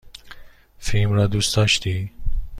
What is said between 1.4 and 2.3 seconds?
داشتی؟